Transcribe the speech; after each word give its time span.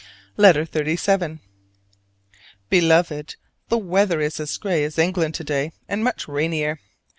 LETTER 0.35 0.65
XXXVII. 0.65 1.37
Beloved: 2.71 3.35
The 3.69 3.77
weather 3.77 4.19
is 4.19 4.39
as 4.39 4.57
gray 4.57 4.83
as 4.83 4.97
England 4.97 5.35
to 5.35 5.43
day, 5.43 5.73
and 5.87 6.03
much 6.03 6.27
rainier. 6.27 6.79